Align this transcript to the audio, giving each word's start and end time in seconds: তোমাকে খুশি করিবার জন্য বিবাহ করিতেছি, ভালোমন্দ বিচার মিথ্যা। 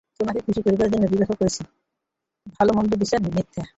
তোমাকে 0.19 0.39
খুশি 0.45 0.61
করিবার 0.65 0.89
জন্য 0.93 1.05
বিবাহ 1.11 1.29
করিতেছি, 1.31 1.61
ভালোমন্দ 2.57 2.91
বিচার 3.01 3.19
মিথ্যা। 3.27 3.63